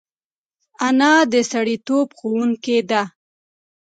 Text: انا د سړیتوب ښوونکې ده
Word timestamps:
انا 0.87 1.13
د 1.31 1.33
سړیتوب 1.51 2.07
ښوونکې 2.17 2.79
ده 2.89 3.03